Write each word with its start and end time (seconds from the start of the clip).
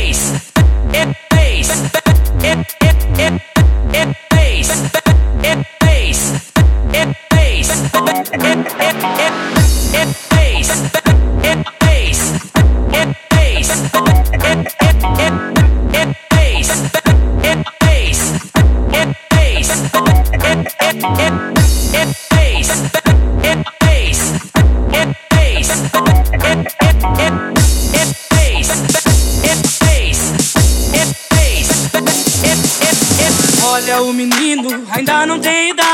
face. 0.06 0.45
Olha 33.68 34.02
o 34.02 34.14
menino, 34.14 34.70
ainda 34.90 35.26
não 35.26 35.40
tem 35.40 35.72
idade 35.72 35.85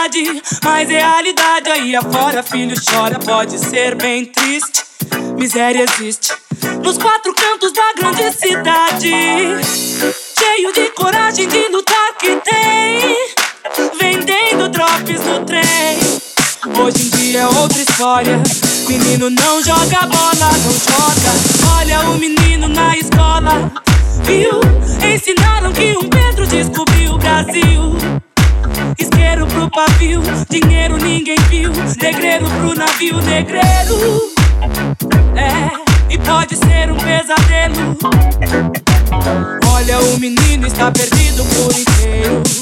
afora, 2.02 2.44
filho 2.44 2.76
chora, 2.84 3.20
pode 3.20 3.58
ser 3.58 3.96
bem 3.96 4.26
triste. 4.26 4.84
Miséria 5.38 5.86
existe 5.86 6.34
nos 6.84 6.98
quatro 6.98 7.34
cantos 7.34 7.72
da 7.74 7.94
grande 7.98 8.32
cidade. 8.34 9.12
Cheio 10.38 10.74
de 10.74 10.90
coragem 10.92 11.48
de 11.48 11.68
lutar 11.70 12.18
que 12.20 12.36
tem. 12.38 13.16
Vendendo 14.00 14.70
drops 14.70 15.22
no 15.26 15.46
trem. 15.46 15.98
Hoje 16.84 17.08
em 17.08 17.10
dia 17.10 17.40
é 17.42 17.48
outra 17.48 17.82
história. 17.82 18.42
Menino 18.88 19.30
não 19.30 19.64
joga 19.64 20.08
bola, 20.08 20.52
não 20.64 20.72
joga. 20.72 21.78
Olha 21.80 22.00
o 22.10 22.18
menino 22.18 22.68
na 22.68 22.98
escola. 22.98 23.72
Viu? 24.24 24.60
Ensinaram 25.14 25.72
que 25.72 25.96
um 25.98 26.10
Pedro 26.10 26.48
descobriu 26.48 27.14
o 27.14 27.18
Brasil. 27.18 28.11
Pavio, 29.72 30.22
dinheiro 30.50 30.98
ninguém 30.98 31.38
viu. 31.50 31.72
Negreiro 32.02 32.46
pro 32.46 32.76
navio, 32.76 33.22
negreiro. 33.22 34.32
É, 35.36 36.14
e 36.14 36.18
pode 36.18 36.58
ser 36.58 36.92
um 36.92 36.98
pesadelo. 36.98 37.98
Olha, 39.68 40.00
o 40.00 40.20
menino 40.20 40.68
está 40.68 40.92
perdido 40.92 41.46
por 41.46 41.72
inteiro. 41.72 42.61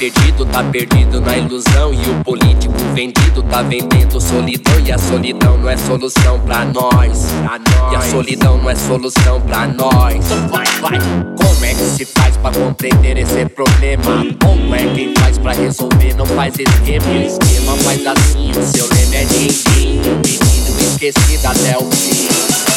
Perdido, 0.00 0.46
tá 0.46 0.64
perdido 0.64 1.20
na 1.20 1.36
ilusão. 1.36 1.92
E 1.92 2.10
o 2.10 2.24
político 2.24 2.74
vendido 2.94 3.42
tá 3.42 3.60
vendendo 3.60 4.18
solidão. 4.18 4.80
E 4.80 4.90
a 4.90 4.96
solidão 4.96 5.58
não 5.58 5.68
é 5.68 5.76
solução 5.76 6.40
pra 6.40 6.64
nós. 6.64 7.26
Pra 7.44 7.58
nós. 7.58 7.92
E 7.92 7.96
a 7.96 8.00
solidão 8.10 8.56
não 8.56 8.70
é 8.70 8.74
solução 8.74 9.40
pra 9.42 9.66
nós. 9.66 10.14
Então 10.14 10.48
vai, 10.48 10.64
vai. 10.80 10.98
Como 11.36 11.64
é 11.64 11.74
que 11.74 11.84
se 11.84 12.06
faz 12.06 12.34
pra 12.38 12.50
compreender 12.50 13.18
esse 13.18 13.44
problema? 13.50 14.24
Como 14.42 14.74
é 14.74 14.86
quem 14.94 15.12
faz 15.18 15.36
pra 15.36 15.52
resolver? 15.52 16.14
Não 16.14 16.24
faz 16.24 16.54
esquema. 16.58 17.06
O 17.06 17.22
esquema 17.22 17.76
faz 17.76 18.06
assim. 18.06 18.52
Seu 18.72 18.88
lema 18.88 19.16
é 19.16 19.24
din-din. 19.24 20.00
Menino 20.00 20.80
esquecido 20.80 21.44
até 21.44 21.76
o 21.76 21.90
fim. 21.90 22.69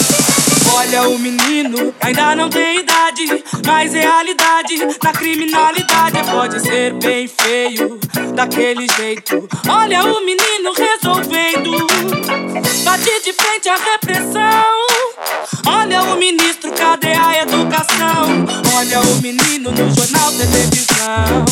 Olha 0.75 1.07
o 1.07 1.19
menino, 1.19 1.93
ainda 2.01 2.35
não 2.35 2.49
tem 2.49 2.79
idade, 2.79 3.43
mas 3.65 3.93
realidade 3.93 4.75
na 5.03 5.13
criminalidade 5.13 6.17
pode 6.31 6.59
ser 6.61 6.93
bem 6.93 7.27
feio, 7.27 7.99
daquele 8.33 8.87
jeito. 8.97 9.47
Olha 9.69 10.03
o 10.03 10.25
menino 10.25 10.73
resolvendo, 10.73 11.87
bate 12.83 13.21
de 13.23 13.33
frente 13.33 13.69
à 13.69 13.77
repressão. 13.77 14.65
Olha 15.67 16.01
o 16.01 16.17
ministro, 16.17 16.71
cadê 16.71 17.13
a 17.13 17.43
educação? 17.43 18.45
Olha 18.75 18.99
o 18.99 19.21
menino 19.21 19.71
no 19.71 19.95
jornal 19.95 20.31
televisão, 20.31 21.45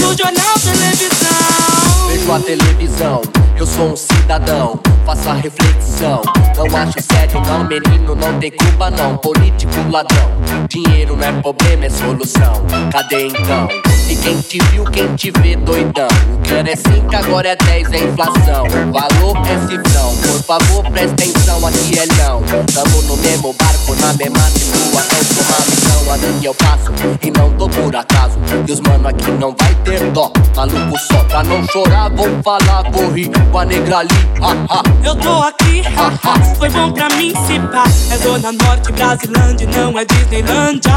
no 0.00 0.16
jornal 0.16 0.54
televisão. 0.60 2.08
Vejo 2.08 2.32
a 2.32 2.40
televisão, 2.40 3.22
eu 3.56 3.66
sou 3.66 3.92
um 3.92 3.96
cidadão 3.96 4.80
faça 5.04 5.34
reflexão. 5.34 6.22
Não 6.56 6.76
acho 6.76 7.00
sério, 7.02 7.40
não, 7.40 7.64
menino, 7.64 8.14
não 8.14 8.38
tem 8.38 8.50
culpa, 8.50 8.90
não. 8.90 9.16
Político 9.18 9.72
ladrão, 9.90 10.30
dinheiro 10.68 11.16
não 11.16 11.24
é 11.24 11.32
problema, 11.40 11.86
é 11.86 11.90
solução. 11.90 12.64
Cadê 12.90 13.28
então? 13.28 13.93
E 14.14 14.16
quem 14.16 14.40
te 14.42 14.58
viu, 14.70 14.84
quem 14.84 15.12
te 15.16 15.32
vê 15.40 15.56
doidão. 15.56 16.06
O 16.32 16.38
que 16.38 16.54
era 16.54 16.70
é 16.70 16.76
5, 16.76 17.16
agora 17.16 17.48
é 17.48 17.56
10, 17.56 17.92
é 17.92 17.98
inflação. 18.04 18.64
Valor 18.92 19.36
é 19.44 19.58
cifrão, 19.66 20.16
por 20.18 20.42
favor, 20.44 20.88
presta 20.92 21.14
atenção, 21.14 21.66
aqui 21.66 21.98
é 21.98 22.06
não. 22.22 22.40
Tamo 22.72 23.02
no 23.02 23.16
mesmo 23.16 23.52
barco, 23.54 23.96
na 23.96 24.12
mesma 24.12 24.38
situação. 24.50 24.94
Uma 24.94 25.66
missão, 25.66 26.14
aqui 26.14 26.44
eu 26.44 26.54
passo, 26.54 26.92
e 27.22 27.30
não 27.32 27.50
tô 27.54 27.68
por 27.68 27.96
acaso. 27.96 28.38
E 28.68 28.70
os 28.70 28.78
mano 28.82 29.08
aqui 29.08 29.32
não 29.32 29.52
vai 29.58 29.74
ter 29.82 30.08
dó. 30.12 30.30
Maluco 30.54 30.96
só 30.96 31.24
pra 31.24 31.42
não 31.42 31.66
chorar, 31.66 32.08
vou 32.10 32.28
falar, 32.44 32.88
vou 32.92 33.10
rir 33.10 33.32
com 33.50 33.58
a 33.58 33.64
negra 33.64 33.98
ali. 33.98 34.14
Ha, 34.40 34.74
ha. 34.74 34.82
Eu 35.02 35.16
tô 35.16 35.42
aqui, 35.42 35.80
haha, 35.80 36.54
foi 36.56 36.68
bom 36.70 36.92
pra 36.92 37.08
mim 37.16 37.32
se 37.48 37.58
pá. 37.72 37.82
É 38.12 38.18
Zona 38.18 38.52
Norte, 38.52 38.92
Brasilândia, 38.92 39.66
não 39.74 39.98
é 39.98 40.04
Disneylândia. 40.04 40.92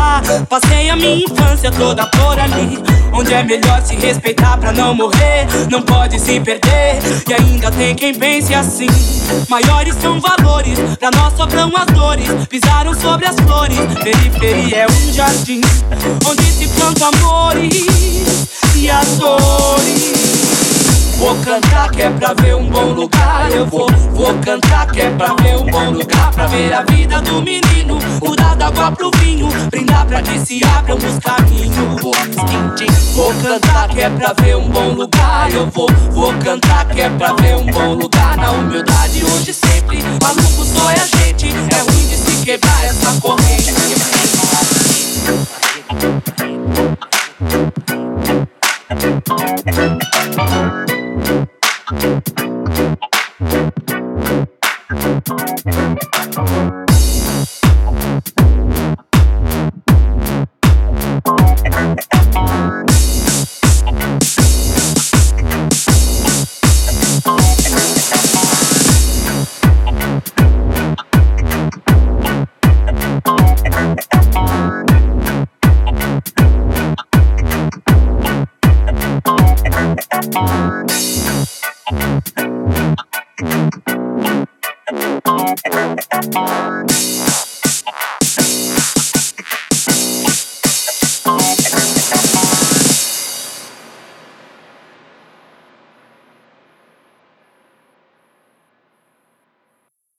Passei 0.47 0.91
a 0.91 0.95
minha 0.95 1.25
infância 1.25 1.71
toda 1.71 2.05
por 2.05 2.39
ali. 2.39 2.77
Onde 3.13 3.33
é 3.33 3.43
melhor 3.43 3.81
se 3.83 3.95
respeitar 3.95 4.57
pra 4.57 4.71
não 4.71 4.93
morrer. 4.93 5.47
Não 5.69 5.81
pode 5.81 6.19
se 6.19 6.39
perder, 6.39 6.99
e 7.27 7.33
ainda 7.33 7.71
tem 7.71 7.95
quem 7.95 8.13
pense 8.13 8.53
assim. 8.53 8.87
Maiores 9.49 9.95
são 10.01 10.19
valores, 10.19 10.79
pra 10.99 11.11
nós 11.11 11.33
sobram 11.35 11.71
as 11.75 11.85
dores. 11.87 12.27
Pisaram 12.47 12.93
sobre 12.93 13.27
as 13.27 13.35
flores, 13.35 13.77
periferia 14.03 14.77
é 14.77 14.87
um 14.87 15.13
jardim. 15.13 15.61
Onde 16.25 16.43
se 16.43 16.67
plantam 16.69 17.09
amores 17.09 18.47
e 18.75 18.89
as 18.89 19.07
dores. 19.17 20.26
Que 21.97 22.03
é 22.03 22.09
pra 22.11 22.31
ver 22.35 22.55
um 22.55 22.69
bom 22.69 22.93
lugar. 22.93 23.51
Eu 23.51 23.65
vou, 23.65 23.87
vou 24.13 24.31
cantar 24.45 24.85
que 24.91 25.01
é 25.01 25.09
pra 25.09 25.33
ver 25.41 25.57
um 25.57 25.65
bom 25.65 25.89
lugar. 25.89 26.31
Pra 26.31 26.45
ver 26.45 26.71
a 26.71 26.83
vida 26.83 27.19
do 27.21 27.41
menino, 27.41 27.97
mudar 28.23 28.55
da 28.55 28.67
água 28.67 28.91
pro 28.91 29.09
vinho. 29.17 29.49
Brindar 29.71 30.05
pra 30.05 30.21
que 30.21 30.37
se 30.37 30.61
abram 30.63 30.95
os 30.95 31.17
caminhos. 31.17 32.01
Vou 33.15 33.33
cantar 33.41 33.87
que 33.89 33.99
é 33.99 34.11
pra 34.11 34.31
ver 34.39 34.57
um 34.57 34.69
bom 34.69 34.93
lugar. 34.93 35.51
Eu 35.51 35.65
vou, 35.71 35.89
vou 36.11 36.31
cantar 36.33 36.85
que 36.85 37.01
é 37.01 37.09
pra 37.09 37.33
ver 37.33 37.55
um 37.55 37.65
bom 37.65 37.95
lugar. 37.95 38.37
Na 38.37 38.51
humildade 38.51 39.25
hoje 39.25 39.51
sempre, 39.51 39.97
maluco 40.21 40.65
só 40.65 40.91
é 40.91 40.99
a 40.99 41.07
gente. 41.17 41.47
É 41.47 41.79
ruim 41.81 42.07
de 42.07 42.15
se 42.15 42.45
quebrar 42.45 42.85
essa 42.85 43.19
corrente. 43.19 43.96